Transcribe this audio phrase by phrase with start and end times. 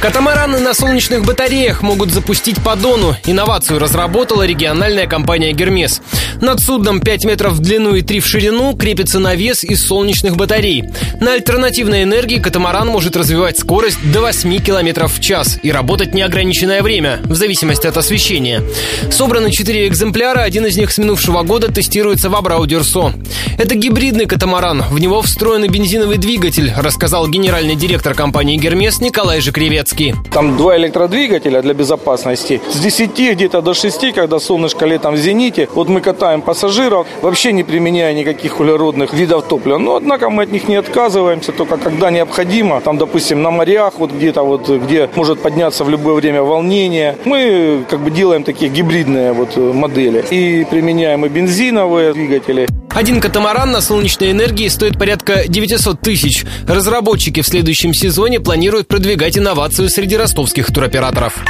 [0.00, 3.16] Катамараны на солнечных батареях могут запустить по Дону.
[3.26, 6.00] Инновацию разработала региональная компания «Гермес».
[6.40, 10.84] Над судном 5 метров в длину и 3 в ширину крепится навес из солнечных батарей.
[11.20, 16.80] На альтернативной энергии катамаран может развивать скорость до 8 км в час и работать неограниченное
[16.80, 18.62] время, в зависимости от освещения.
[19.10, 23.14] Собраны 4 экземпляра, один из них с минувшего года тестируется в Абрау-Дюрсо.
[23.58, 29.87] Это гибридный катамаран, в него встроенный бензиновый двигатель, рассказал генеральный директор компании «Гермес» Николай Жекревец.
[29.88, 30.14] Советский.
[30.30, 32.60] Там два электродвигателя для безопасности.
[32.70, 37.52] С 10 где-то до 6, когда солнышко летом в зените, вот мы катаем пассажиров, вообще
[37.52, 39.78] не применяя никаких углеродных видов топлива.
[39.78, 42.80] Но, однако, мы от них не отказываемся, только когда необходимо.
[42.80, 47.16] Там, допустим, на морях, вот где-то вот, где может подняться в любое время волнение.
[47.24, 50.24] Мы как бы делаем такие гибридные вот модели.
[50.30, 52.66] И применяем и бензиновые двигатели.
[52.90, 56.44] Один катамаран на солнечной энергии стоит порядка 900 тысяч.
[56.66, 61.44] Разработчики в следующем сезоне планируют продвигать инновацию среди ростовских туроператоров.